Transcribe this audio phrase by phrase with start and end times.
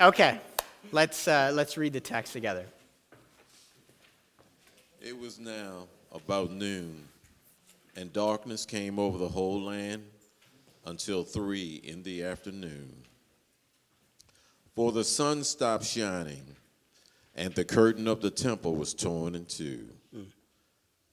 [0.00, 0.40] Okay,
[0.90, 2.66] let's, uh, let's read the text together.
[5.00, 7.04] It was now about noon,
[7.94, 10.02] and darkness came over the whole land
[10.84, 12.92] until three in the afternoon.
[14.74, 16.56] For the sun stopped shining,
[17.36, 19.88] and the curtain of the temple was torn in two.
[20.14, 20.26] Mm.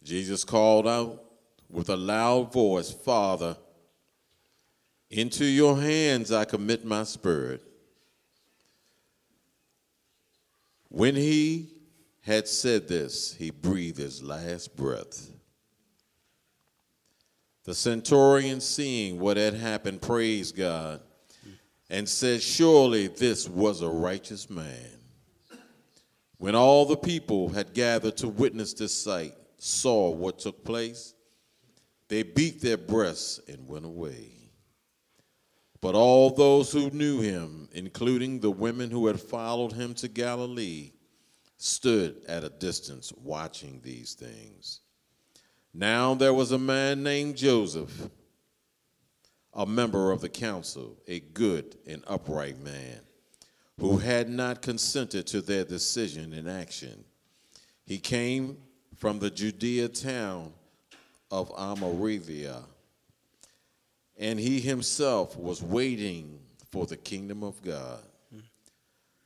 [0.03, 1.23] Jesus called out
[1.69, 3.57] with a loud voice, Father,
[5.11, 7.61] into your hands I commit my spirit.
[10.91, 11.69] When he
[12.19, 15.31] had said this, he breathed his last breath.
[17.63, 20.99] The centurion, seeing what had happened, praised God
[21.89, 24.99] and said, Surely this was a righteous man.
[26.37, 31.13] When all the people had gathered to witness this sight, saw what took place,
[32.09, 34.30] they beat their breasts and went away.
[35.81, 40.91] But all those who knew him, including the women who had followed him to Galilee,
[41.57, 44.81] stood at a distance watching these things.
[45.73, 48.09] Now there was a man named Joseph
[49.53, 53.01] a member of the council, a good and upright man,
[53.79, 57.03] who had not consented to their decision and action.
[57.85, 58.57] He came
[58.95, 60.53] from the Judea town
[61.29, 62.63] of Arimathea,
[64.21, 67.99] and he himself was waiting for the kingdom of God.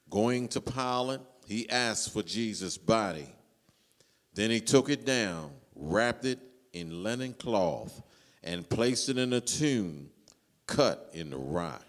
[0.10, 3.28] Going to Pilate, he asked for Jesus' body.
[4.34, 6.40] Then he took it down, wrapped it
[6.72, 8.02] in linen cloth,
[8.42, 10.10] and placed it in a tomb
[10.66, 11.86] cut in the rock,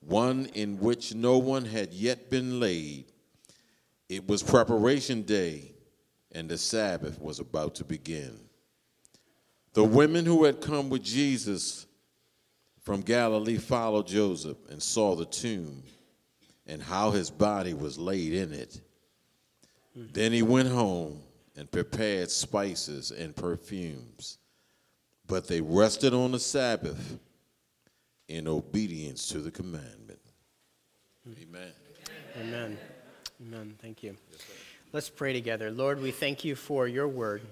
[0.00, 3.06] one in which no one had yet been laid.
[4.10, 5.72] It was preparation day,
[6.32, 8.45] and the Sabbath was about to begin.
[9.76, 11.86] The women who had come with Jesus
[12.80, 15.82] from Galilee followed Joseph and saw the tomb
[16.66, 18.80] and how his body was laid in it.
[19.94, 21.20] Then he went home
[21.56, 24.38] and prepared spices and perfumes
[25.26, 27.18] but they rested on the Sabbath
[28.28, 30.20] in obedience to the commandment.
[31.42, 31.72] Amen.
[32.40, 32.78] Amen.
[33.42, 33.74] Amen.
[33.80, 34.16] Thank you.
[34.92, 35.70] Let's pray together.
[35.70, 37.42] Lord, we thank you for your word.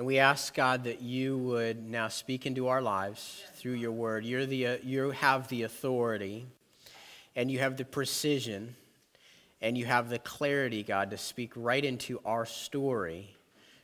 [0.00, 4.24] And we ask, God, that you would now speak into our lives through your word.
[4.24, 6.46] You're the, uh, you have the authority,
[7.36, 8.76] and you have the precision,
[9.60, 13.36] and you have the clarity, God, to speak right into our story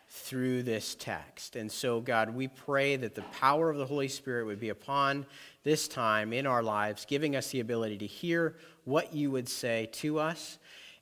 [0.08, 1.54] through this text.
[1.54, 5.26] And so, God, we pray that the power of the Holy Spirit would be upon
[5.64, 9.90] this time in our lives, giving us the ability to hear what you would say
[9.92, 10.56] to us,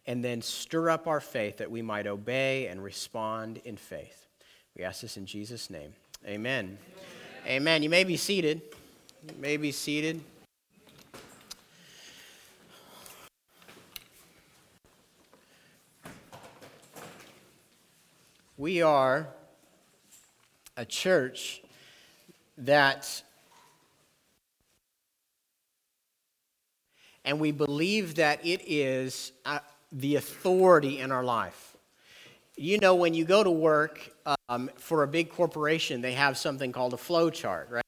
[0.08, 4.23] and then stir up our faith that we might obey and respond in faith.
[4.76, 5.94] We ask this in Jesus' name.
[6.26, 6.78] Amen.
[7.46, 7.46] Amen.
[7.46, 7.82] Amen.
[7.84, 8.60] You may be seated.
[9.28, 10.20] You may be seated.
[18.56, 19.28] We are
[20.76, 21.62] a church
[22.58, 23.22] that,
[27.24, 29.60] and we believe that it is uh,
[29.92, 31.76] the authority in our life.
[32.56, 34.10] You know, when you go to work
[34.48, 37.84] um, for a big corporation, they have something called a flow chart, right?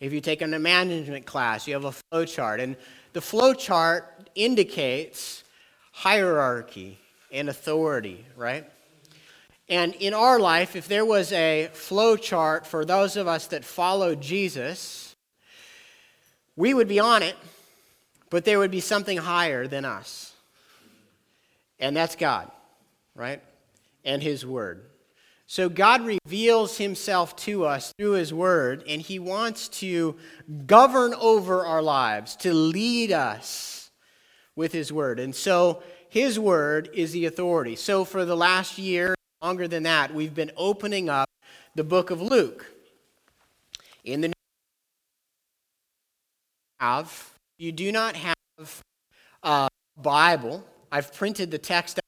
[0.00, 2.58] If you take a management class, you have a flow chart.
[2.58, 2.76] And
[3.12, 5.44] the flow chart indicates
[5.92, 6.98] hierarchy
[7.30, 8.68] and authority, right?
[9.68, 13.64] And in our life, if there was a flow chart for those of us that
[13.64, 15.14] follow Jesus,
[16.56, 17.36] we would be on it,
[18.28, 20.34] but there would be something higher than us.
[21.78, 22.50] And that's God,
[23.14, 23.40] right?
[24.04, 24.84] And His Word.
[25.52, 30.16] So God reveals Himself to us through His Word, and He wants to
[30.64, 33.90] govern over our lives, to lead us
[34.56, 35.20] with His Word.
[35.20, 37.76] And so His Word is the authority.
[37.76, 41.28] So for the last year, longer than that, we've been opening up
[41.74, 42.64] the book of Luke.
[44.04, 44.32] In the
[46.80, 48.82] have you do not have
[49.42, 52.00] a Bible, I've printed the text.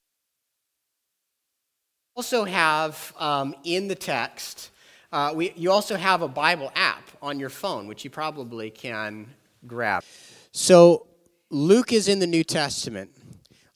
[2.16, 4.70] Also have um, in the text.
[5.12, 9.26] Uh, we, you also have a Bible app on your phone, which you probably can
[9.66, 10.04] grab.
[10.52, 11.08] So
[11.50, 13.10] Luke is in the New Testament.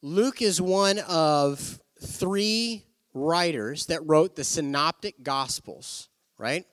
[0.02, 6.64] Luke is one of three writers that wrote the synoptic gospels, right?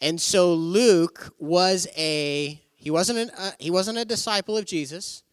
[0.00, 5.24] And so Luke was a he wasn't an, uh, he wasn't a disciple of Jesus.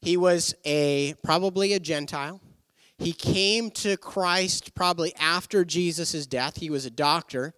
[0.00, 2.40] He was a probably a Gentile.
[2.98, 6.56] He came to Christ probably after Jesus' death.
[6.56, 7.54] He was a doctor.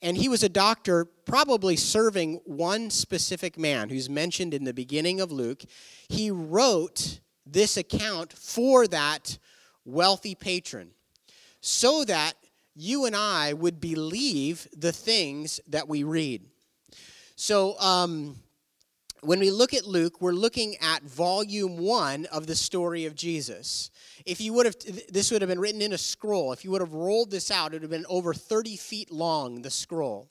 [0.00, 5.20] And he was a doctor, probably serving one specific man who's mentioned in the beginning
[5.20, 5.64] of Luke.
[6.08, 9.38] He wrote this account for that
[9.84, 10.90] wealthy patron
[11.60, 12.34] so that
[12.76, 16.42] you and I would believe the things that we read.
[17.34, 18.36] So, um,
[19.20, 23.90] when we look at Luke, we're looking at volume one of the story of Jesus.
[24.28, 24.76] If you would have,
[25.10, 26.52] this would have been written in a scroll.
[26.52, 29.62] If you would have rolled this out, it would have been over 30 feet long,
[29.62, 30.28] the scroll.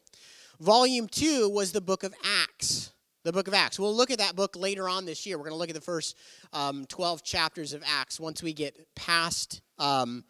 [0.59, 2.13] Volume two was the book of
[2.43, 2.93] Acts.
[3.23, 3.79] The book of Acts.
[3.79, 5.37] We'll look at that book later on this year.
[5.37, 6.15] We're going to look at the first
[6.53, 10.23] um, 12 chapters of Acts once we get past, um,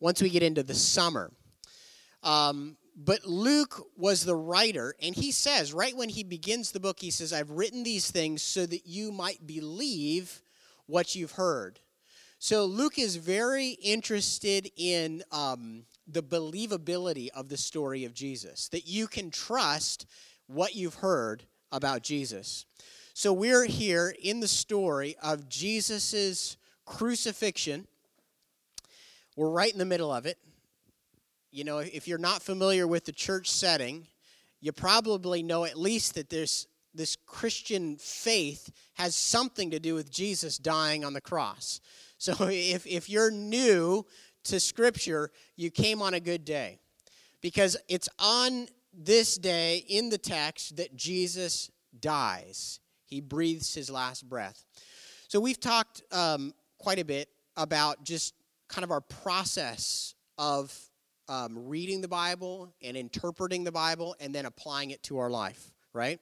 [0.00, 1.32] once we get into the summer.
[2.22, 7.00] Um, but Luke was the writer, and he says, right when he begins the book,
[7.00, 10.42] he says, I've written these things so that you might believe
[10.86, 11.80] what you've heard.
[12.44, 18.86] So Luke is very interested in um, the believability of the story of Jesus, that
[18.86, 20.04] you can trust
[20.46, 22.66] what you've heard about Jesus.
[23.14, 27.86] So we're here in the story of Jesus' crucifixion.
[29.36, 30.36] We're right in the middle of it
[31.50, 34.06] you know, if you're not familiar with the church setting,
[34.60, 40.10] you probably know at least that there's this Christian faith has something to do with
[40.10, 41.80] Jesus dying on the cross.
[42.24, 44.06] So if, if you're new
[44.44, 46.78] to Scripture, you came on a good day.
[47.42, 52.80] Because it's on this day in the text that Jesus dies.
[53.04, 54.64] He breathes his last breath.
[55.28, 58.34] So we've talked um, quite a bit about just
[58.68, 60.74] kind of our process of
[61.28, 65.72] um, reading the Bible and interpreting the Bible and then applying it to our life,
[65.92, 66.18] right?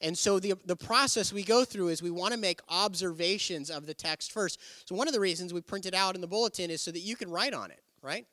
[0.00, 3.86] And so the, the process we go through is we want to make observations of
[3.86, 4.60] the text first.
[4.86, 7.00] So one of the reasons we print it out in the bulletin is so that
[7.00, 8.26] you can write on it, right?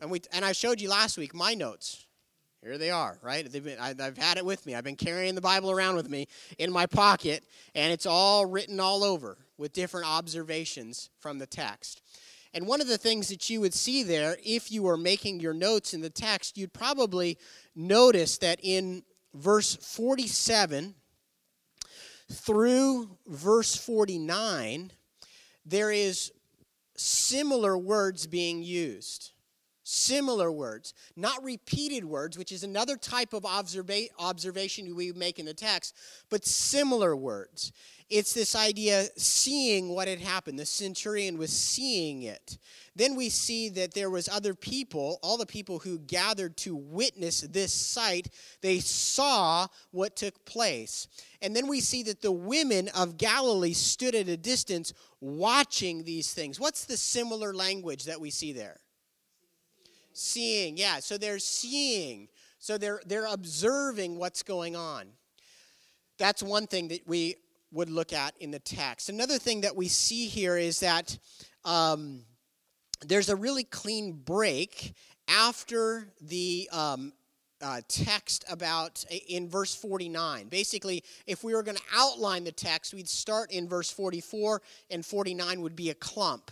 [0.00, 2.06] And we and I showed you last week my notes.
[2.62, 3.50] Here they are, right?
[3.50, 4.76] Been, I, I've had it with me.
[4.76, 6.28] I've been carrying the Bible around with me
[6.58, 7.42] in my pocket,
[7.74, 12.02] and it's all written all over with different observations from the text.
[12.54, 15.54] And one of the things that you would see there, if you were making your
[15.54, 17.36] notes in the text, you'd probably
[17.74, 19.02] notice that in
[19.34, 20.94] verse 47
[22.30, 24.92] through verse 49,
[25.64, 26.32] there is
[26.96, 29.31] similar words being used.
[29.94, 35.44] Similar words, not repeated words, which is another type of observa- observation we make in
[35.44, 35.94] the text,
[36.30, 37.72] but similar words.
[38.08, 40.58] It's this idea seeing what had happened.
[40.58, 42.56] The centurion was seeing it.
[42.96, 47.42] Then we see that there was other people, all the people who gathered to witness
[47.42, 48.30] this sight,
[48.62, 51.06] they saw what took place.
[51.42, 56.32] And then we see that the women of Galilee stood at a distance watching these
[56.32, 56.58] things.
[56.58, 58.80] What's the similar language that we see there?
[60.14, 61.00] Seeing, yeah.
[61.00, 62.28] So they're seeing.
[62.58, 65.06] So they're they're observing what's going on.
[66.18, 67.36] That's one thing that we
[67.72, 69.08] would look at in the text.
[69.08, 71.18] Another thing that we see here is that
[71.64, 72.22] um,
[73.00, 74.94] there's a really clean break
[75.26, 77.12] after the um,
[77.62, 80.48] uh, text about in verse 49.
[80.48, 84.60] Basically, if we were going to outline the text, we'd start in verse 44,
[84.90, 86.50] and 49 would be a clump.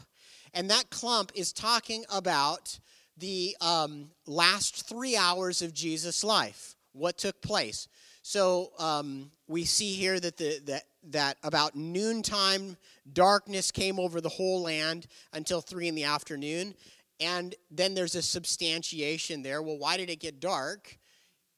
[0.54, 2.78] And that clump is talking about
[3.20, 7.88] the um, last three hours of Jesus' life, what took place.
[8.22, 12.76] So um, we see here that, the, that, that about noontime,
[13.12, 16.74] darkness came over the whole land until three in the afternoon.
[17.20, 19.62] And then there's a substantiation there.
[19.62, 20.98] Well, why did it get dark?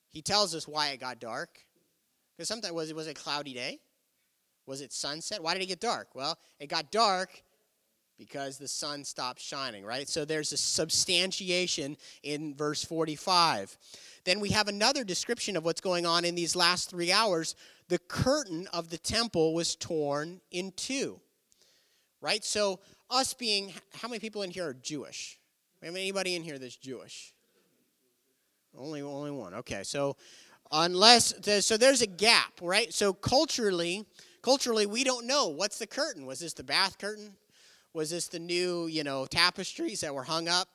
[0.09, 1.61] He tells us why it got dark.
[2.37, 3.78] Because sometimes was it was a cloudy day?
[4.66, 5.42] Was it sunset?
[5.42, 6.14] Why did it get dark?
[6.14, 7.42] Well, it got dark
[8.26, 10.09] because the sun stopped shining, right?
[10.09, 13.76] So there's a substantiation in verse 45.
[14.25, 17.57] Then we have another description of what's going on in these last three hours.
[17.88, 21.19] The curtain of the temple was torn in two,
[22.21, 22.45] right?
[22.45, 22.79] So,
[23.11, 25.41] us being, how many people in here are Jewish?
[25.83, 27.35] Anybody in here that's Jewish?
[28.79, 29.52] Only, only one.
[29.52, 30.17] Okay, so
[30.71, 31.35] unless
[31.67, 34.07] so there's a gap right so culturally
[34.41, 37.35] culturally we don't know what's the curtain was this the bath curtain
[37.95, 40.69] was this the new you know tapestries that were hung up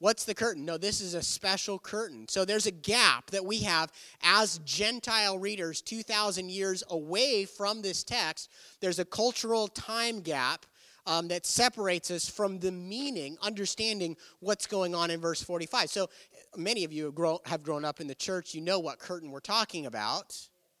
[0.00, 0.64] What's the curtain?
[0.64, 2.26] No, this is a special curtain.
[2.26, 3.92] So there's a gap that we have
[4.22, 8.50] as Gentile readers 2,000 years away from this text.
[8.80, 10.64] There's a cultural time gap
[11.04, 15.90] um, that separates us from the meaning, understanding what's going on in verse 45.
[15.90, 16.08] So
[16.56, 18.54] many of you have grown, have grown up in the church.
[18.54, 20.34] You know what curtain we're talking about,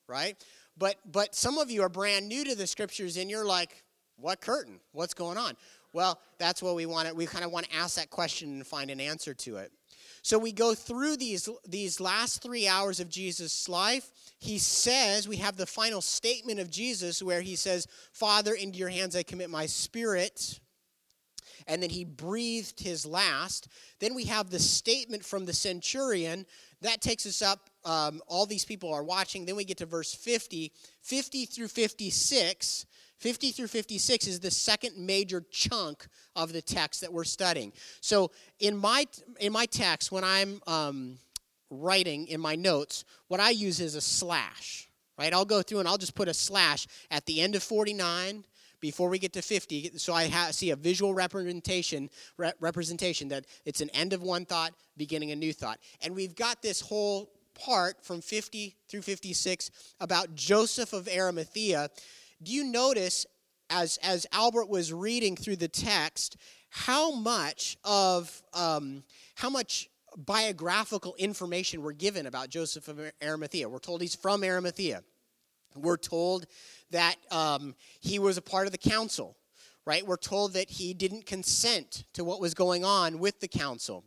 [0.08, 0.42] right?
[0.78, 3.84] But, but some of you are brand new to the scriptures and you're like,
[4.20, 4.80] what curtain?
[4.92, 5.56] What's going on?
[5.92, 8.66] Well, that's what we want to, we kind of want to ask that question and
[8.66, 9.72] find an answer to it.
[10.22, 14.10] So we go through these, these last three hours of Jesus' life.
[14.38, 18.90] He says, we have the final statement of Jesus where he says, Father, into your
[18.90, 20.60] hands I commit my spirit.
[21.66, 23.68] And then he breathed his last.
[23.98, 26.46] Then we have the statement from the centurion.
[26.82, 27.70] That takes us up.
[27.84, 29.44] Um, all these people are watching.
[29.44, 30.72] Then we get to verse 50.
[31.02, 32.86] 50 through 56
[33.20, 37.72] 50 through 56 is the second major chunk of the text that we're studying.
[38.00, 39.06] So in my
[39.38, 41.18] in my text, when I'm um,
[41.70, 44.88] writing in my notes, what I use is a slash.
[45.18, 45.34] Right?
[45.34, 48.44] I'll go through and I'll just put a slash at the end of 49
[48.80, 52.08] before we get to 50 so i ha- see a visual representation
[52.38, 56.34] re- representation that it's an end of one thought beginning a new thought and we've
[56.34, 61.90] got this whole part from 50 through 56 about joseph of arimathea
[62.42, 63.26] do you notice
[63.68, 66.36] as as Albert was reading through the text
[66.70, 69.02] how much of um,
[69.34, 73.68] how much biographical information we're given about Joseph of Arimathea?
[73.68, 75.02] We're told he's from Arimathea.
[75.76, 76.46] We're told
[76.90, 79.36] that um, he was a part of the council,
[79.86, 80.04] right?
[80.04, 84.04] We're told that he didn't consent to what was going on with the council.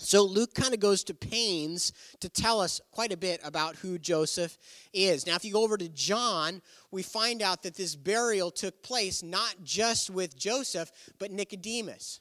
[0.00, 3.98] So Luke kind of goes to pains to tell us quite a bit about who
[3.98, 4.56] Joseph
[4.92, 5.26] is.
[5.26, 6.62] Now, if you go over to John,
[6.92, 12.20] we find out that this burial took place not just with Joseph, but Nicodemus.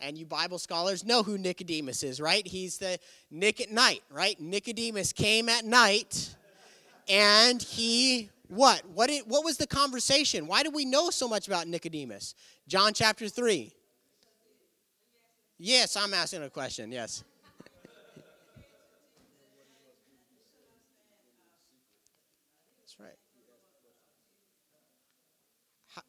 [0.00, 2.44] And you Bible scholars know who Nicodemus is, right?
[2.44, 2.98] He's the
[3.30, 4.38] Nick at night, right?
[4.40, 6.34] Nicodemus came at night
[7.08, 8.82] and he what?
[8.92, 10.46] What, what was the conversation?
[10.46, 12.34] Why do we know so much about Nicodemus?
[12.66, 13.72] John chapter 3.
[15.66, 16.92] Yes, I'm asking a question.
[16.92, 17.24] Yes.
[22.82, 23.16] That's right.
[25.88, 26.02] How,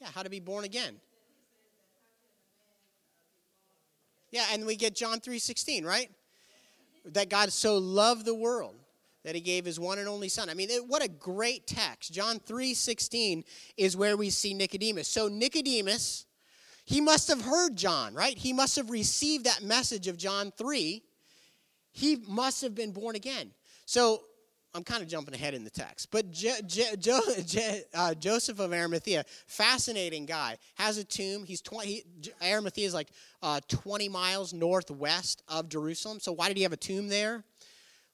[0.00, 0.94] yeah, how to be born again.
[4.30, 6.08] Yeah, and we get John 3:16, right?
[7.06, 8.76] That God so loved the world
[9.24, 10.48] that he gave his one and only son.
[10.48, 12.12] I mean, what a great text.
[12.12, 13.42] John 3:16
[13.76, 15.08] is where we see Nicodemus.
[15.08, 16.26] So Nicodemus
[16.86, 18.38] he must have heard John, right?
[18.38, 21.02] He must have received that message of John 3.
[21.92, 23.50] He must have been born again.
[23.86, 24.22] So
[24.72, 26.12] I'm kind of jumping ahead in the text.
[26.12, 26.96] But Je- Je-
[27.44, 31.44] Je- uh, Joseph of Arimathea, fascinating guy, has a tomb.
[31.44, 32.04] He's 20, he,
[32.40, 33.08] Arimathea is like
[33.42, 36.20] uh, 20 miles northwest of Jerusalem.
[36.20, 37.42] So why did he have a tomb there?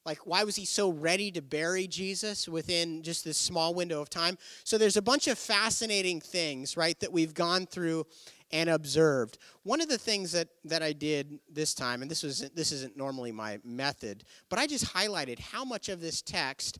[0.05, 4.09] Like, why was he so ready to bury Jesus within just this small window of
[4.09, 4.37] time?
[4.65, 8.05] So, there's a bunch of fascinating things, right, that we've gone through
[8.53, 9.39] and observed.
[9.63, 12.95] One of the things that, that I did this time, and this, was, this isn't
[12.95, 16.77] normally my method, but I just highlighted how much of this text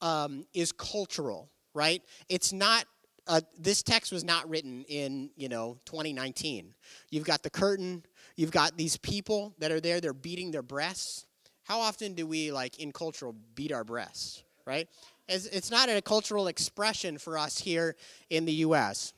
[0.00, 2.00] um, is cultural, right?
[2.30, 2.86] It's not
[3.28, 6.72] uh, this text was not written in you know 2019
[7.10, 8.04] you've got the curtain
[8.36, 11.26] you've got these people that are there they're beating their breasts
[11.64, 14.88] how often do we like in cultural beat our breasts right
[15.28, 17.96] it's, it's not a cultural expression for us here
[18.30, 19.12] in the us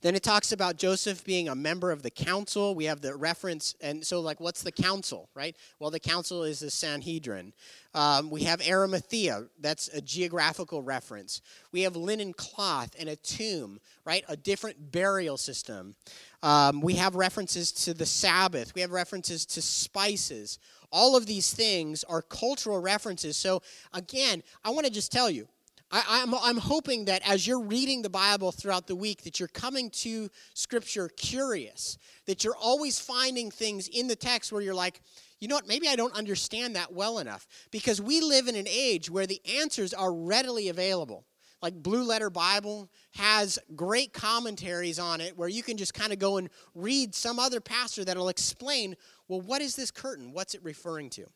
[0.00, 2.74] then it talks about Joseph being a member of the council.
[2.74, 5.56] We have the reference, and so, like, what's the council, right?
[5.78, 7.52] Well, the council is the Sanhedrin.
[7.94, 11.42] Um, we have Arimathea, that's a geographical reference.
[11.72, 14.24] We have linen cloth and a tomb, right?
[14.28, 15.94] A different burial system.
[16.42, 20.58] Um, we have references to the Sabbath, we have references to spices.
[20.90, 23.36] All of these things are cultural references.
[23.36, 23.62] So,
[23.94, 25.48] again, I want to just tell you
[25.92, 29.38] I, am I'm, I'm hoping that as you're reading the Bible throughout the week, that
[29.38, 34.74] you're coming to Scripture curious, that you're always finding things in the text where you're
[34.74, 35.02] like,
[35.38, 37.46] you know what, maybe I don't understand that well enough.
[37.70, 41.26] Because we live in an age where the answers are readily available.
[41.60, 46.18] Like Blue Letter Bible has great commentaries on it where you can just kind of
[46.18, 48.96] go and read some other pastor that'll explain,
[49.28, 50.32] well, what is this curtain?
[50.32, 51.26] What's it referring to?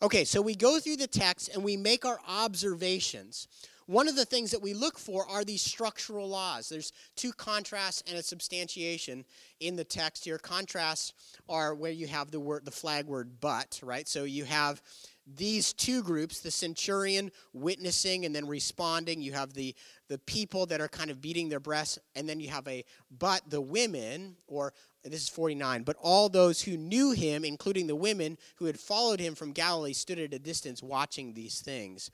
[0.00, 3.48] Okay, so we go through the text and we make our observations.
[3.86, 6.68] One of the things that we look for are these structural laws.
[6.68, 9.24] There's two contrasts and a substantiation
[9.60, 10.38] in the text here.
[10.38, 11.12] Contrasts
[11.48, 14.08] are where you have the word the flag word but, right?
[14.08, 14.82] So you have
[15.24, 19.22] these two groups, the centurion witnessing and then responding.
[19.22, 19.74] You have the
[20.08, 22.84] the people that are kind of beating their breasts, and then you have a
[23.16, 24.72] but the women, or
[25.04, 29.20] this is 49, but all those who knew him, including the women who had followed
[29.20, 32.10] him from Galilee, stood at a distance watching these things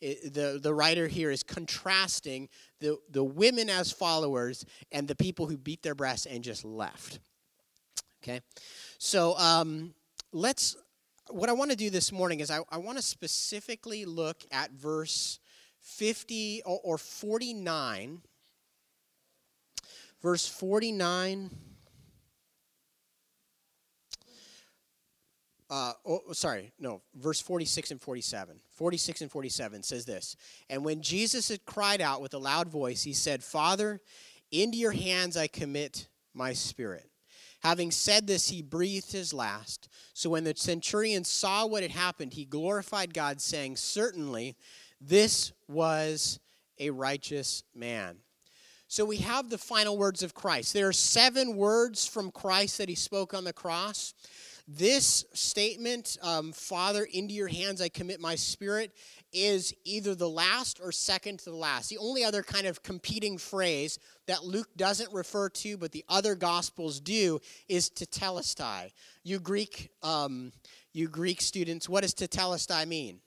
[0.00, 2.48] the, the writer here is contrasting
[2.80, 7.18] the, the women as followers and the people who beat their breasts and just left.
[8.22, 8.40] Okay?
[8.98, 9.94] So um,
[10.32, 10.76] let's,
[11.30, 14.72] what I want to do this morning is I, I want to specifically look at
[14.72, 15.38] verse
[15.80, 18.20] 50 or, or 49.
[20.22, 21.50] Verse 49
[25.68, 28.60] uh, oh, sorry, no, verse 46 and 47.
[28.70, 30.36] 46 and 47 says this
[30.70, 34.00] And when Jesus had cried out with a loud voice, he said, Father,
[34.52, 37.10] into your hands I commit my spirit.
[37.60, 39.88] Having said this, he breathed his last.
[40.12, 44.56] So when the centurion saw what had happened, he glorified God, saying, Certainly
[45.00, 46.38] this was
[46.78, 48.18] a righteous man.
[48.88, 50.72] So we have the final words of Christ.
[50.72, 54.14] There are seven words from Christ that he spoke on the cross.
[54.68, 58.92] This statement, um, Father, into your hands I commit my spirit,
[59.32, 61.88] is either the last or second to the last.
[61.88, 66.34] The only other kind of competing phrase that Luke doesn't refer to, but the other
[66.34, 68.90] gospels do, is tetelestai.
[69.22, 70.52] You Greek, um,
[70.92, 73.20] you Greek students, what does tetelestai mean?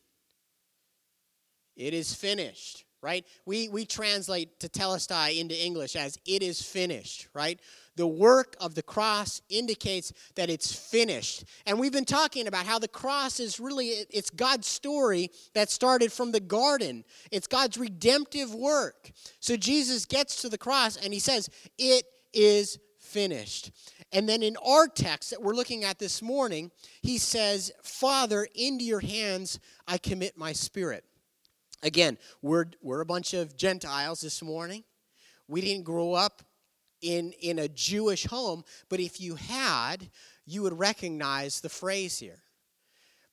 [1.78, 3.26] It is finished right?
[3.46, 7.60] We, we translate tetelestai into English as it is finished, right?
[7.96, 11.44] The work of the cross indicates that it's finished.
[11.66, 16.12] And we've been talking about how the cross is really, it's God's story that started
[16.12, 17.04] from the garden.
[17.32, 19.12] It's God's redemptive work.
[19.40, 22.04] So Jesus gets to the cross and he says, it
[22.34, 23.72] is finished.
[24.12, 28.84] And then in our text that we're looking at this morning, he says, Father, into
[28.84, 31.04] your hands I commit my spirit.
[31.82, 34.84] Again, we're, we're a bunch of Gentiles this morning.
[35.48, 36.44] We didn't grow up
[37.02, 40.10] in, in a Jewish home, but if you had,
[40.46, 42.44] you would recognize the phrase here.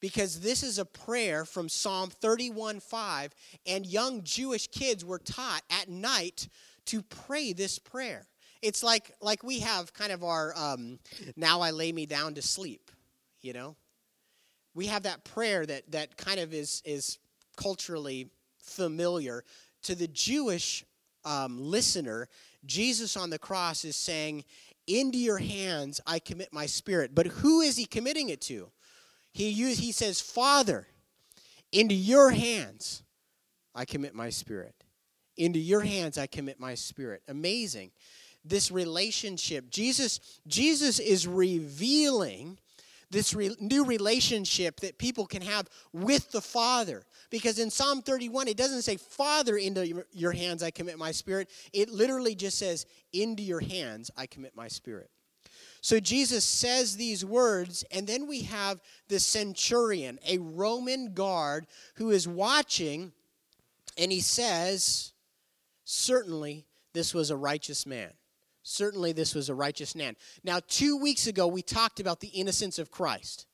[0.00, 3.35] Because this is a prayer from Psalm 31 5,
[3.67, 6.49] and young Jewish kids were taught at night
[6.87, 8.26] to pray this prayer.
[8.62, 10.99] It's like, like we have kind of our um,
[11.37, 12.91] now I lay me down to sleep,
[13.41, 13.76] you know?
[14.75, 17.19] We have that prayer that, that kind of is, is
[17.57, 18.29] culturally
[18.66, 19.44] familiar.
[19.85, 20.85] To the Jewish
[21.25, 22.28] um, listener,
[22.64, 24.44] Jesus on the cross is saying,
[24.87, 27.14] Into your hands I commit my spirit.
[27.14, 28.70] But who is he committing it to?
[29.32, 30.87] He, use, he says, Father,
[31.73, 33.02] into your hands
[33.75, 34.75] I commit my spirit.
[35.37, 37.23] Into your hands I commit my spirit.
[37.28, 37.90] Amazing.
[38.44, 39.70] This relationship.
[39.70, 42.58] Jesus, Jesus is revealing
[43.10, 47.04] this re- new relationship that people can have with the Father.
[47.30, 51.50] Because in Psalm 31, it doesn't say, Father, into your hands I commit my spirit.
[51.73, 55.10] It literally just says, Into your hands I commit my spirit.
[55.80, 62.10] So Jesus says these words, and then we have the centurion, a Roman guard who
[62.10, 63.12] is watching,
[63.97, 65.12] and he says,
[65.84, 68.10] Certainly this was a righteous man.
[68.69, 70.17] Certainly this was a righteous man.
[70.43, 73.47] Now, two weeks ago, we talked about the innocence of Christ.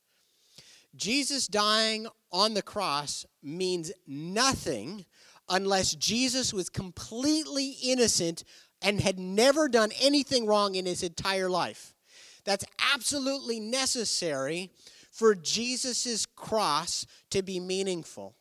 [0.97, 5.05] Jesus dying on the cross means nothing
[5.51, 8.43] unless Jesus was completely innocent
[8.81, 11.93] and had never done anything wrong in his entire life.
[12.47, 14.71] That's absolutely necessary
[15.11, 18.35] for Jesus' cross to be meaningful.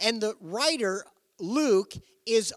[0.00, 1.04] And the writer,
[1.38, 1.94] Luke,
[2.26, 2.52] is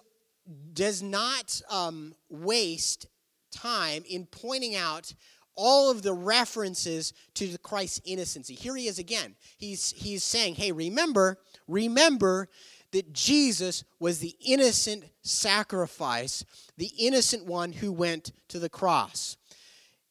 [0.74, 3.06] does not um, waste
[3.52, 5.14] time in pointing out
[5.56, 8.56] all of the references to Christ's innocency.
[8.56, 9.36] Here he is again.
[9.58, 11.38] He's, he's saying, hey, remember,
[11.68, 12.48] remember
[12.92, 16.44] that Jesus was the innocent sacrifice,
[16.78, 19.38] the innocent one who went to the cross.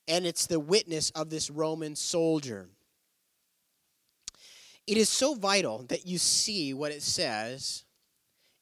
[0.09, 2.68] And it's the witness of this Roman soldier.
[4.87, 7.85] It is so vital that you see what it says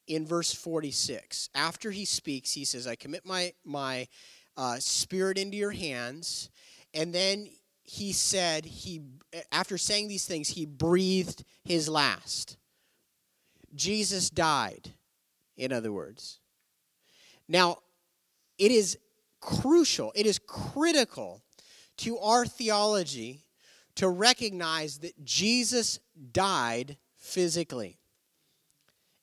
[0.07, 1.49] in verse 46.
[1.55, 4.07] After he speaks, he says, I commit my, my
[4.59, 6.49] uh, spirit into your hands.
[6.93, 7.47] And then
[7.81, 9.01] he said, he,
[9.53, 12.57] after saying these things, he breathed his last.
[13.73, 14.91] Jesus died,
[15.55, 16.39] in other words.
[17.47, 17.77] Now,
[18.57, 18.97] it is
[19.39, 21.41] crucial, it is critical
[21.97, 23.45] to our theology
[23.95, 25.99] to recognize that Jesus
[26.33, 27.97] died physically.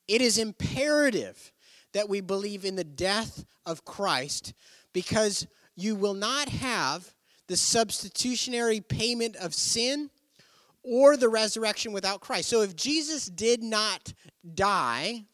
[0.07, 1.51] It is imperative
[1.93, 4.53] that we believe in the death of Christ
[4.97, 7.13] because you will not have
[7.45, 10.09] the substitutionary payment of sin
[10.81, 12.49] or the resurrection without Christ.
[12.49, 14.11] So if Jesus did not
[14.55, 15.25] die,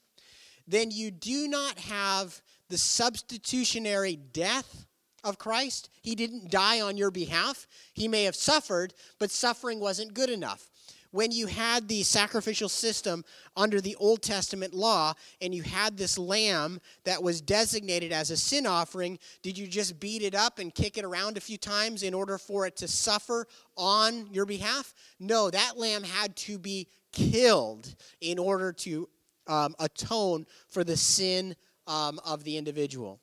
[0.67, 4.85] then you do not have the substitutionary death
[5.23, 5.89] of Christ.
[6.01, 7.65] He didn't die on your behalf.
[7.93, 10.69] He may have suffered, but suffering wasn't good enough
[11.13, 13.23] when you had the sacrificial system
[13.55, 18.35] under the Old Testament law and you had this lamb that was designated as a
[18.35, 22.01] sin offering, did you just beat it up and kick it around a few times
[22.01, 23.45] in order for it to suffer
[23.77, 24.91] on your behalf?
[25.19, 29.07] No, that lamb had to be killed in order to
[29.45, 33.19] um, atone for the sin um, of the individual.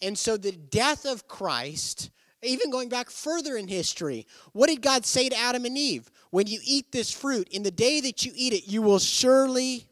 [0.00, 2.10] And so the death of Christ
[2.44, 6.10] Even going back further in history, what did God say to Adam and Eve?
[6.30, 9.86] When you eat this fruit, in the day that you eat it, you will surely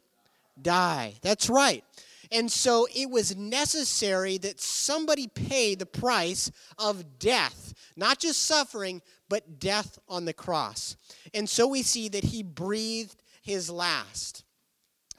[0.60, 1.14] die.
[1.22, 1.84] That's right.
[2.32, 9.02] And so it was necessary that somebody pay the price of death, not just suffering,
[9.28, 10.96] but death on the cross.
[11.34, 14.44] And so we see that he breathed his last.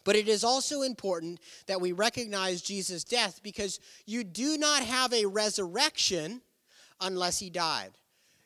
[0.03, 5.13] But it is also important that we recognize Jesus' death because you do not have
[5.13, 6.41] a resurrection
[7.03, 7.91] unless he died.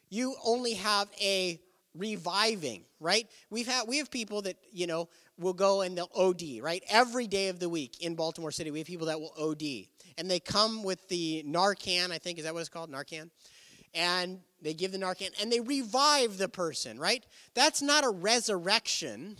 [0.09, 1.59] You only have a
[1.95, 3.27] reviving, right?
[3.49, 5.07] We've had we have people that, you know,
[5.39, 6.83] will go and they'll OD, right?
[6.89, 9.87] Every day of the week in Baltimore City, we have people that will OD.
[10.17, 12.91] And they come with the Narcan, I think, is that what it's called?
[12.91, 13.29] Narcan?
[13.93, 17.25] And they give the Narcan and they revive the person, right?
[17.53, 19.37] That's not a resurrection.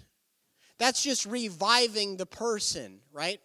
[0.78, 3.40] That's just reviving the person, right?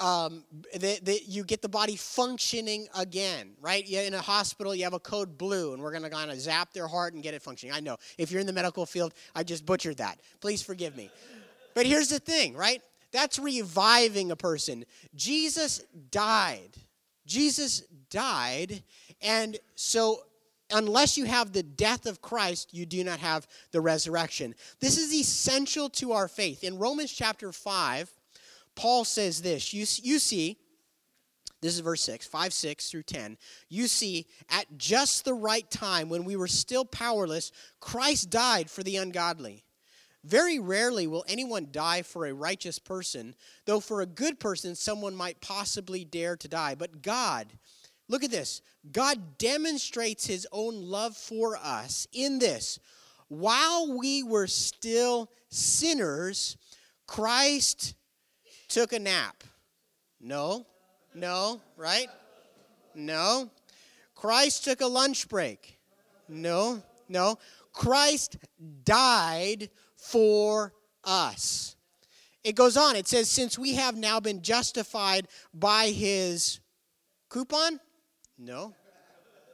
[0.00, 3.84] Um, that, that you get the body functioning again, right?
[3.84, 6.40] Yeah, in a hospital, you have a code blue, and we're going to kind of
[6.40, 7.74] zap their heart and get it functioning.
[7.74, 7.96] I know.
[8.16, 10.20] If you're in the medical field, I just butchered that.
[10.40, 11.10] Please forgive me.
[11.74, 12.80] But here's the thing, right?
[13.10, 14.84] That's reviving a person.
[15.16, 16.76] Jesus died.
[17.26, 18.82] Jesus died,
[19.20, 20.20] and so
[20.72, 24.54] unless you have the death of Christ, you do not have the resurrection.
[24.80, 26.64] This is essential to our faith.
[26.64, 28.10] In Romans chapter 5,
[28.74, 30.58] Paul says this You, you see,
[31.60, 33.38] this is verse 6, 5, 6 through 10.
[33.68, 38.82] You see, at just the right time, when we were still powerless, Christ died for
[38.82, 39.64] the ungodly.
[40.24, 45.16] Very rarely will anyone die for a righteous person, though for a good person, someone
[45.16, 46.76] might possibly dare to die.
[46.76, 47.52] But God,
[48.12, 48.60] Look at this.
[48.92, 52.78] God demonstrates his own love for us in this.
[53.28, 56.58] While we were still sinners,
[57.06, 57.94] Christ
[58.72, 59.44] took a nap.
[60.20, 60.66] No,
[61.14, 62.08] no, right?
[62.94, 63.50] No.
[64.14, 65.78] Christ took a lunch break.
[66.28, 67.38] No, no.
[67.72, 68.38] Christ
[68.84, 70.72] died for
[71.04, 71.76] us.
[72.44, 72.96] It goes on.
[72.96, 76.60] It says, Since we have now been justified by his
[77.28, 77.80] coupon,
[78.38, 78.74] no.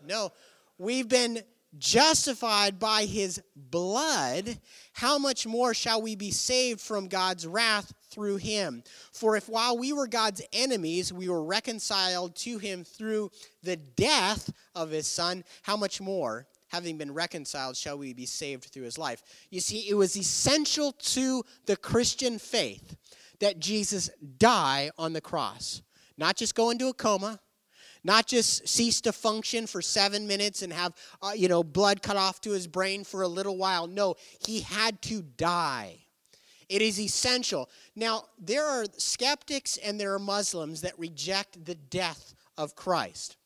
[0.06, 0.32] No.
[0.78, 1.42] We've been
[1.76, 4.58] justified by his blood.
[4.92, 8.82] How much more shall we be saved from God's wrath through him?
[9.12, 13.30] For if while we were God's enemies, we were reconciled to him through
[13.62, 16.46] the death of his son, how much more?
[16.68, 19.22] Having been reconciled, shall we be saved through his life?
[19.50, 22.96] You see, it was essential to the Christian faith
[23.40, 25.82] that Jesus die on the cross.
[26.18, 27.40] Not just go into a coma,
[28.04, 32.16] not just cease to function for seven minutes and have uh, you know blood cut
[32.16, 34.14] off to his brain for a little while no
[34.46, 35.98] he had to die
[36.68, 37.70] it is essential.
[37.96, 43.36] Now there are skeptics and there are muslims that reject the death of christ.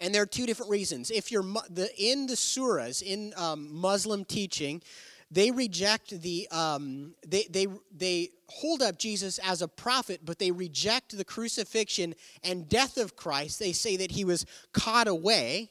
[0.00, 1.10] And there are two different reasons.
[1.10, 4.82] If you're the, in the surahs in um, muslim teaching
[5.30, 10.50] they reject the um, they, they they hold up jesus as a prophet but they
[10.50, 13.58] reject the crucifixion and death of christ.
[13.58, 15.70] They say that he was caught away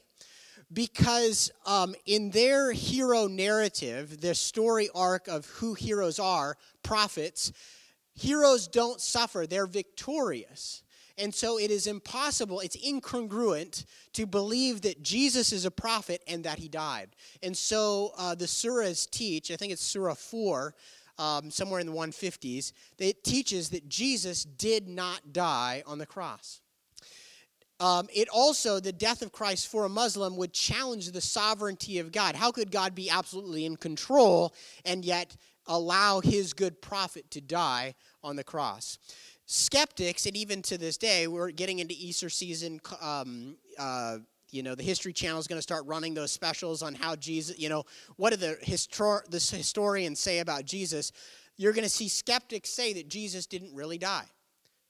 [0.72, 7.52] because um, in their hero narrative the story arc of who heroes are prophets
[8.14, 10.82] heroes don't suffer they're victorious
[11.18, 16.44] and so it is impossible, it's incongruent to believe that Jesus is a prophet and
[16.44, 17.10] that he died.
[17.42, 20.74] And so uh, the surahs teach, I think it's Surah 4,
[21.18, 26.06] um, somewhere in the 150s, that it teaches that Jesus did not die on the
[26.06, 26.61] cross.
[27.82, 32.12] Um, it also, the death of Christ for a Muslim would challenge the sovereignty of
[32.12, 32.36] God.
[32.36, 37.94] How could God be absolutely in control and yet allow his good prophet to die
[38.22, 38.98] on the cross?
[39.52, 42.80] skeptics, and even to this day, we're getting into Easter season.
[43.00, 44.18] Um, uh,
[44.50, 47.58] you know, the History Channel is going to start running those specials on how Jesus,
[47.58, 47.84] you know,
[48.16, 51.12] what do the, histor- the historians say about Jesus?
[51.56, 54.26] You're going to see skeptics say that Jesus didn't really die.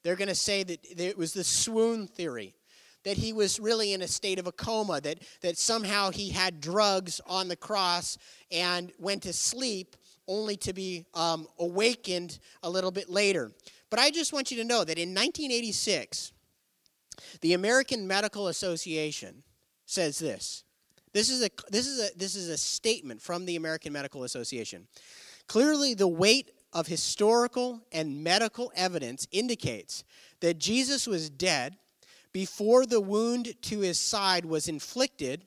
[0.02, 2.54] They're going to say that it was the swoon theory,
[3.04, 6.60] that he was really in a state of a coma, that, that somehow he had
[6.60, 8.18] drugs on the cross
[8.50, 9.96] and went to sleep
[10.28, 13.50] only to be um, awakened a little bit later.
[13.90, 16.32] But I just want you to know that in 1986,
[17.40, 19.42] the American Medical Association
[19.84, 20.64] says this.
[21.12, 24.86] This is a this is a this is a statement from the American Medical Association.
[25.46, 30.04] Clearly the weight of historical and medical evidence indicates
[30.40, 31.76] that Jesus was dead
[32.32, 35.44] before the wound to his side was inflicted,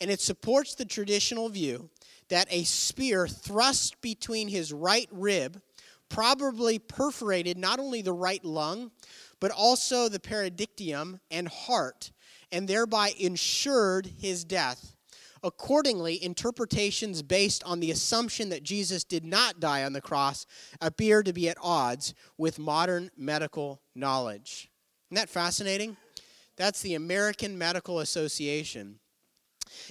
[0.00, 1.90] and it supports the traditional view
[2.28, 5.60] that a spear thrust between his right rib
[6.08, 8.90] probably perforated not only the right lung,
[9.40, 12.12] but also the pericardium and heart,
[12.50, 14.96] and thereby ensured his death.
[15.42, 20.46] Accordingly, interpretations based on the assumption that Jesus did not die on the cross
[20.80, 24.68] appear to be at odds with modern medical knowledge.
[25.10, 25.96] Isn't that fascinating?
[26.58, 28.98] That's the American Medical Association.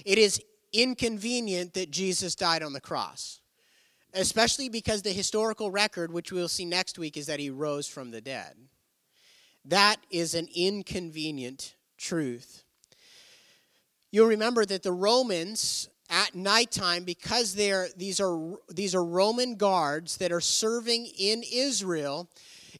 [0.04, 0.40] It is
[0.72, 3.40] inconvenient that Jesus died on the cross,
[4.12, 8.10] especially because the historical record, which we'll see next week, is that he rose from
[8.10, 8.54] the dead.
[9.64, 12.64] That is an inconvenient truth.
[14.10, 20.32] You'll remember that the Romans at nighttime, because these, are, these are Roman guards that
[20.32, 22.30] are serving in Israel,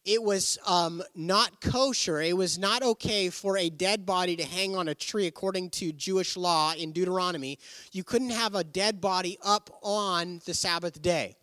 [0.04, 2.20] it was um, not kosher.
[2.20, 5.92] It was not okay for a dead body to hang on a tree according to
[5.92, 7.58] Jewish law in Deuteronomy.
[7.92, 11.36] You couldn't have a dead body up on the Sabbath day.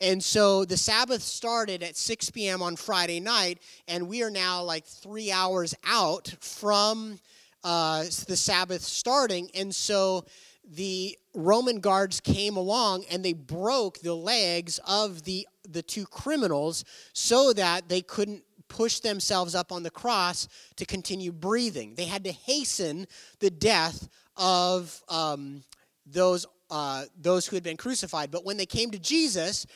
[0.00, 2.62] And so the Sabbath started at 6 p.m.
[2.62, 7.18] on Friday night, and we are now like three hours out from
[7.64, 9.50] uh, the Sabbath starting.
[9.54, 10.24] And so
[10.66, 16.84] the Roman guards came along and they broke the legs of the, the two criminals
[17.12, 21.94] so that they couldn't push themselves up on the cross to continue breathing.
[21.94, 23.06] They had to hasten
[23.38, 25.62] the death of um,
[26.04, 28.30] those, uh, those who had been crucified.
[28.30, 29.66] But when they came to Jesus,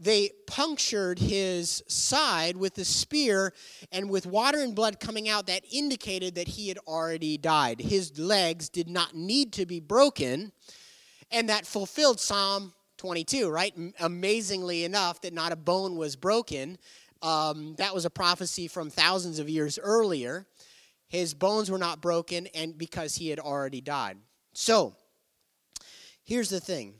[0.00, 3.52] they punctured his side with a spear,
[3.90, 7.80] and with water and blood coming out, that indicated that he had already died.
[7.80, 10.52] His legs did not need to be broken,
[11.30, 13.74] and that fulfilled Psalm 22, right?
[14.00, 16.78] Amazingly enough, that not a bone was broken.
[17.22, 20.46] Um, that was a prophecy from thousands of years earlier.
[21.08, 24.18] His bones were not broken, and because he had already died.
[24.52, 24.94] So,
[26.22, 26.94] here's the thing.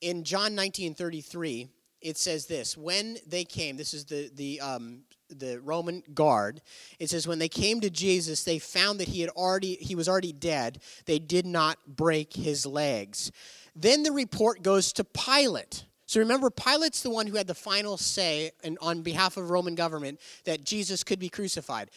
[0.00, 1.68] In John 19 33,
[2.04, 6.60] it says this when they came this is the the um, the roman guard
[7.00, 10.08] it says when they came to jesus they found that he had already he was
[10.08, 10.80] already dead.
[11.06, 13.32] They did not break his legs.
[13.74, 15.84] Then the report goes to pilate.
[16.06, 19.74] So remember pilate's the one who had the final say and on behalf of roman
[19.74, 21.90] government that jesus could be crucified.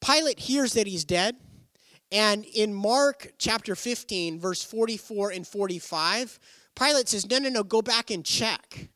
[0.00, 1.36] Pilate hears that he's dead
[2.12, 6.38] and in mark chapter 15 verse 44 and 45
[6.78, 8.88] Pilate says, No, no, no, go back and check.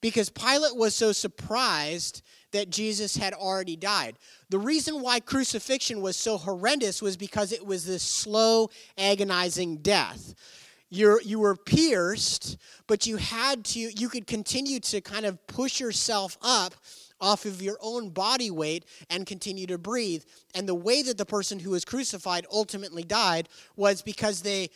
[0.00, 4.18] Because Pilate was so surprised that Jesus had already died.
[4.50, 10.34] The reason why crucifixion was so horrendous was because it was this slow, agonizing death.
[10.88, 15.80] You're, you were pierced, but you had to, you could continue to kind of push
[15.80, 16.74] yourself up
[17.20, 20.22] off of your own body weight and continue to breathe.
[20.54, 24.70] And the way that the person who was crucified ultimately died was because they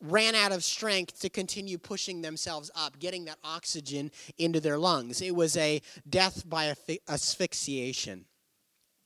[0.00, 5.20] ran out of strength to continue pushing themselves up, getting that oxygen into their lungs.
[5.20, 6.74] It was a death by
[7.08, 8.24] asphyxiation.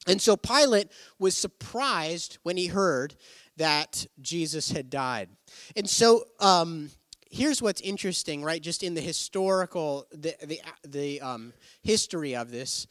[0.06, 3.14] And so Pilate was surprised when he heard
[3.56, 5.28] that Jesus had died.
[5.76, 6.90] And so um,
[7.30, 8.60] here's what's interesting, right?
[8.60, 11.52] Just in the historical, the, the, the um,
[11.82, 12.86] history of this,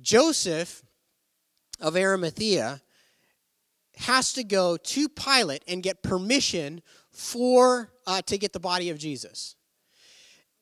[0.00, 0.82] Joseph
[1.80, 2.80] of Arimathea
[3.96, 6.80] has to go to Pilate and get permission
[7.12, 9.56] for uh, to get the body of Jesus.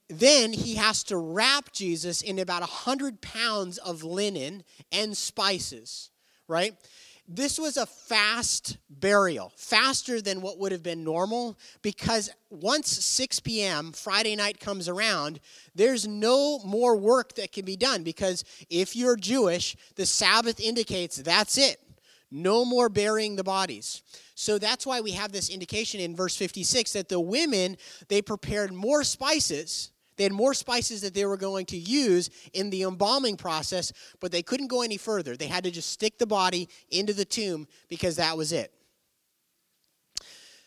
[0.08, 6.11] Then he has to wrap Jesus in about a 100 pounds of linen and spices,
[6.46, 6.74] right?
[7.30, 13.40] This was a fast burial, faster than what would have been normal, because once 6
[13.40, 15.38] p.m., Friday night comes around,
[15.74, 18.02] there's no more work that can be done.
[18.02, 21.78] Because if you're Jewish, the Sabbath indicates that's it.
[22.30, 24.02] No more burying the bodies.
[24.40, 28.72] So that's why we have this indication in verse 56 that the women, they prepared
[28.72, 29.90] more spices.
[30.16, 34.31] They had more spices that they were going to use in the embalming process, but
[34.31, 35.37] they couldn't go any further.
[35.37, 38.72] They had to just stick the body into the tomb because that was it.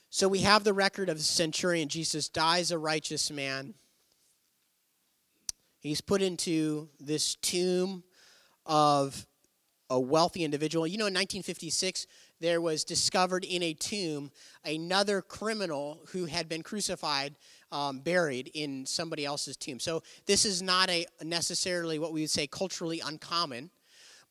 [0.10, 1.88] So we have the record of the centurion.
[1.88, 3.74] Jesus dies a righteous man.
[5.80, 8.04] He's put into this tomb
[8.66, 9.26] of
[9.90, 10.86] a wealthy individual.
[10.86, 12.06] You know, in 1956,
[12.42, 14.32] there was discovered in a tomb
[14.66, 17.36] another criminal who had been crucified,
[17.72, 19.80] um, buried in somebody else's tomb.
[19.80, 23.70] So this is not a necessarily what we would say culturally uncommon.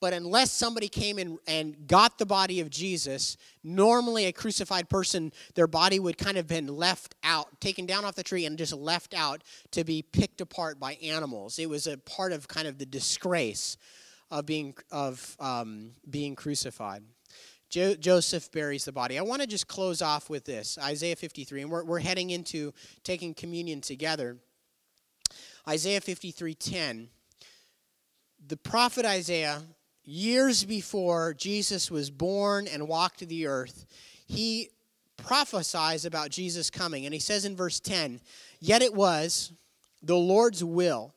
[0.00, 5.30] But unless somebody came in and got the body of Jesus, normally a crucified person,
[5.54, 8.72] their body would kind of been left out, taken down off the tree and just
[8.72, 9.42] left out
[9.72, 11.58] to be picked apart by animals.
[11.58, 13.76] It was a part of kind of the disgrace
[14.30, 17.02] of being, of, um, being crucified.
[17.70, 19.18] Jo- Joseph buries the body.
[19.18, 22.74] I want to just close off with this Isaiah 53, and we're, we're heading into
[23.04, 24.36] taking communion together.
[25.68, 27.08] Isaiah 53 10.
[28.48, 29.62] The prophet Isaiah
[30.04, 33.86] years before Jesus was born and walked the earth,
[34.26, 34.70] he
[35.16, 37.04] prophesies about Jesus coming.
[37.04, 38.20] And he says in verse 10
[38.58, 39.52] Yet it was
[40.02, 41.14] the Lord's will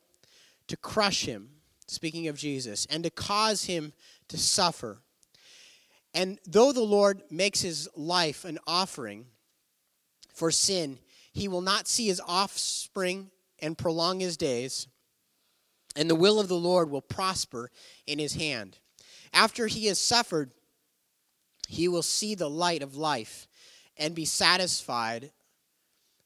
[0.68, 1.48] to crush him,
[1.88, 3.92] speaking of Jesus, and to cause him
[4.28, 4.98] to suffer.
[6.14, 9.26] And though the Lord makes his life an offering
[10.32, 11.00] for sin,
[11.32, 14.86] he will not see his offspring and prolong his days,
[15.96, 17.70] and the will of the Lord will prosper
[18.06, 18.78] in his hand.
[19.32, 20.52] After he has suffered,
[21.66, 23.48] he will see the light of life
[23.96, 25.32] and be satisfied.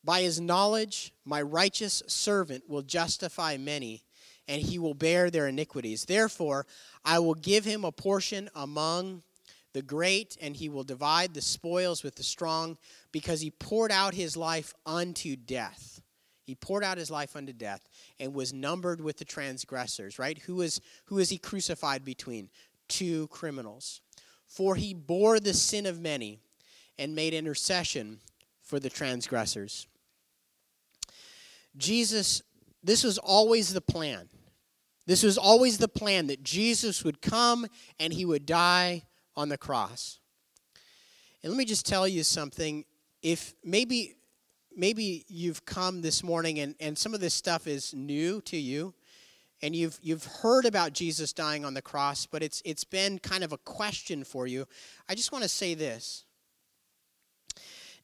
[0.04, 4.04] By his knowledge, my righteous servant will justify many,
[4.46, 6.04] and he will bear their iniquities.
[6.04, 6.66] Therefore,
[7.04, 9.22] I will give him a portion among
[9.74, 12.78] the great, and he will divide the spoils with the strong,
[13.12, 16.00] because he poured out his life unto death.
[16.44, 17.86] He poured out his life unto death
[18.18, 20.38] and was numbered with the transgressors, right?
[20.38, 22.48] Who is, who is he crucified between?
[22.88, 24.00] Two criminals.
[24.46, 26.40] For he bore the sin of many
[26.98, 28.20] and made intercession
[28.62, 29.86] for the transgressors.
[31.76, 32.42] Jesus,
[32.82, 34.30] this was always the plan.
[35.06, 37.66] This was always the plan that Jesus would come
[38.00, 39.02] and he would die
[39.38, 40.18] on the cross.
[41.42, 42.84] And let me just tell you something.
[43.22, 44.16] If maybe
[44.76, 48.94] maybe you've come this morning and, and some of this stuff is new to you,
[49.62, 53.44] and you've you've heard about Jesus dying on the cross, but it's it's been kind
[53.44, 54.66] of a question for you.
[55.08, 56.24] I just want to say this.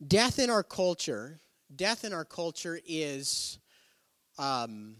[0.06, 1.40] Death in our culture,
[1.74, 3.58] death in our culture is
[4.38, 4.96] um,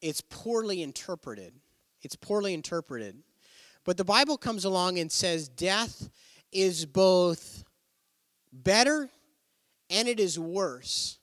[0.00, 1.52] it's poorly interpreted.
[2.02, 3.22] It's poorly interpreted.
[3.86, 6.10] But the Bible comes along and says death
[6.52, 7.64] is both
[8.52, 9.08] better
[9.88, 11.18] and it is worse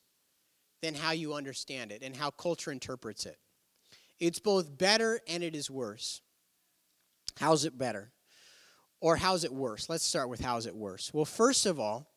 [0.81, 3.37] than how you understand it and how culture interprets it.
[4.19, 6.21] It's both better and it is worse.
[7.37, 8.11] How's it better?
[9.01, 9.89] Or how's it worse?
[9.89, 11.13] Let's start with how's it worse.
[11.13, 12.07] Well, first of all,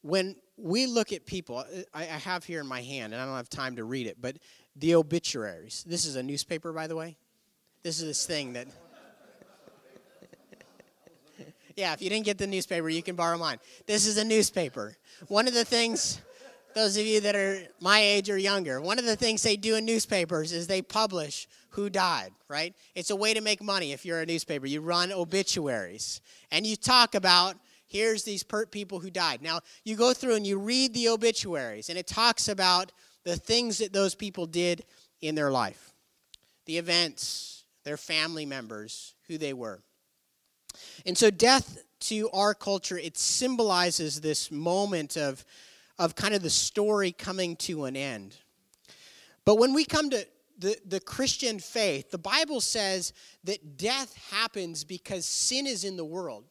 [0.00, 3.50] when we look at people, I, have here in my hand, and I don't have
[3.50, 4.38] time to read it, but
[4.76, 5.84] the obituaries.
[5.86, 7.18] This is a newspaper, by the way.
[7.82, 8.68] This is this thing that.
[11.78, 13.58] Yeah, if you didn't get the newspaper, you can borrow mine.
[13.86, 14.96] This is a newspaper.
[15.28, 16.20] One of the things,
[16.74, 19.76] those of you that are my age or younger, one of the things they do
[19.76, 22.74] in newspapers is they publish who died, right?
[22.96, 24.66] It's a way to make money if you're a newspaper.
[24.66, 27.54] You run obituaries and you talk about
[27.86, 29.40] here's these pert people who died.
[29.40, 32.90] Now, you go through and you read the obituaries, and it talks about
[33.24, 34.84] the things that those people did
[35.20, 35.94] in their life,
[36.66, 39.80] the events, their family members, who they were.
[41.06, 45.44] And so, death to our culture, it symbolizes this moment of,
[45.98, 48.36] of kind of the story coming to an end.
[49.44, 50.26] But when we come to
[50.58, 53.12] the, the Christian faith, the Bible says
[53.44, 56.44] that death happens because sin is in the world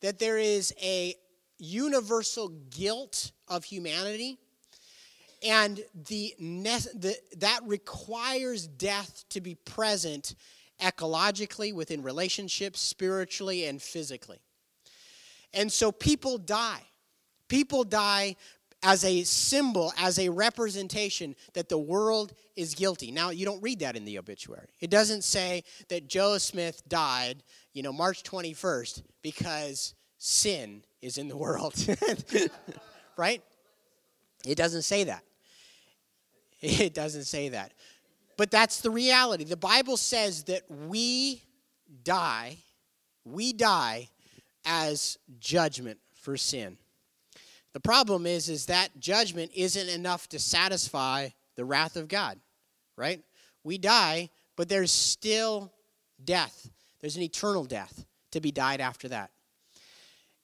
[0.00, 1.14] that there is a
[1.58, 4.38] universal guilt of humanity
[5.42, 10.34] and the, the, that requires death to be present
[10.80, 14.38] ecologically within relationships spiritually and physically
[15.52, 16.82] and so people die
[17.48, 18.36] people die
[18.82, 23.80] as a symbol as a representation that the world is guilty now you don't read
[23.80, 29.02] that in the obituary it doesn't say that joe smith died you know, March 21st
[29.22, 31.74] because sin is in the world.
[33.16, 33.42] right?
[34.46, 35.22] It doesn't say that.
[36.60, 37.72] It doesn't say that.
[38.40, 39.44] But that's the reality.
[39.44, 41.42] The Bible says that we
[42.04, 42.56] die,
[43.22, 44.08] we die
[44.64, 46.78] as judgment for sin.
[47.74, 52.38] The problem is is that judgment isn't enough to satisfy the wrath of God,
[52.96, 53.20] right?
[53.62, 55.70] We die, but there's still
[56.24, 56.70] death.
[57.02, 59.32] There's an eternal death to be died after that.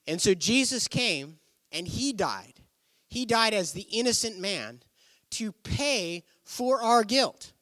[0.06, 1.38] And so Jesus came
[1.72, 2.61] and he died.
[3.09, 4.82] He died as the innocent man
[5.30, 7.54] to pay for our guilt.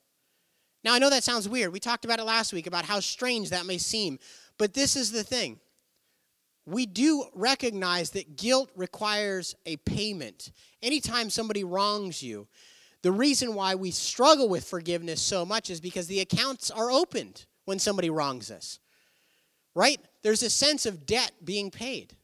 [0.84, 1.72] Now, I know that sounds weird.
[1.72, 4.18] We talked about it last week about how strange that may seem.
[4.58, 5.58] But this is the thing
[6.66, 10.50] we do recognize that guilt requires a payment.
[10.82, 12.46] Anytime somebody wrongs you,
[13.02, 17.44] the reason why we struggle with forgiveness so much is because the accounts are opened
[17.66, 18.78] when somebody wrongs us
[19.74, 20.00] right?
[20.22, 22.16] There's a sense of debt being paid.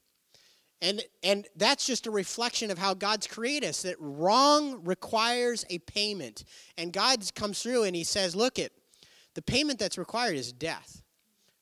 [0.82, 5.78] And, and that's just a reflection of how God's created us, that wrong requires a
[5.80, 6.44] payment.
[6.78, 8.72] And God comes through and he says, look it,
[9.34, 11.02] the payment that's required is death.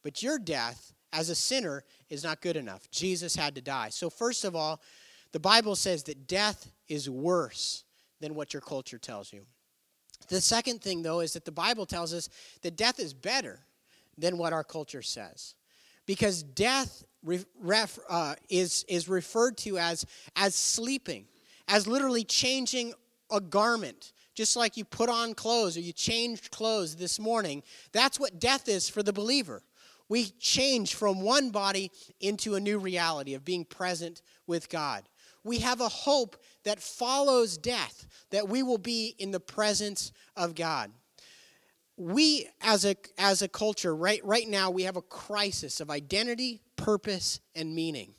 [0.05, 2.89] But your death as a sinner is not good enough.
[2.91, 3.89] Jesus had to die.
[3.89, 4.81] So first of all,
[5.33, 7.85] the Bible says that death is worse
[8.21, 9.45] than what your culture tells you.
[10.29, 12.29] The second thing, though, is that the Bible tells us
[12.63, 13.61] that death is better
[14.17, 15.55] than what our culture says.
[16.09, 17.05] Because death
[17.61, 20.07] ref, uh, is, is referred to as,
[20.37, 21.27] as sleeping,
[21.69, 22.95] as literally changing
[23.31, 24.15] a garment.
[24.35, 28.69] Just like you put on clothes or you changed clothes this morning, that's what death
[28.69, 29.63] is for the believer.
[30.09, 31.91] We change from one body
[32.21, 35.07] into a new reality of being present with God.
[35.45, 40.55] We have a hope that follows death, that we will be in the presence of
[40.55, 40.91] God
[41.99, 46.63] we as a as a culture right right now we have a crisis of identity
[46.77, 48.15] purpose and meaning.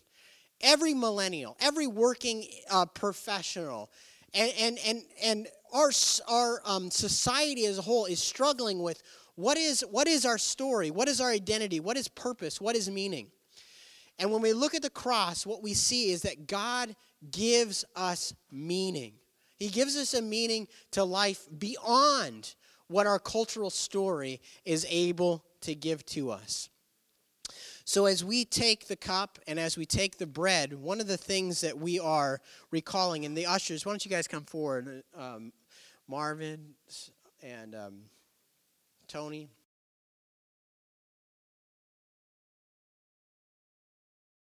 [0.62, 3.90] Every millennial every working uh, professional
[4.34, 5.92] and and and, and our
[6.28, 9.02] our um, society as a whole is struggling with
[9.36, 10.92] what is what is our story?
[10.92, 11.80] What is our identity?
[11.80, 12.60] What is purpose?
[12.60, 13.28] What is meaning?
[14.20, 16.94] And when we look at the cross what we see is that god
[17.32, 19.14] gives us meaning.
[19.56, 22.56] He gives us a meaning to life beyond
[22.90, 26.70] what our cultural story is able to give to us.
[27.86, 31.18] So, as we take the cup and as we take the bread, one of the
[31.18, 35.04] things that we are recalling, and the ushers, why don't you guys come forward?
[35.18, 35.52] Um,
[36.08, 36.76] Marvin
[37.42, 38.02] and um,
[39.08, 39.48] Tony.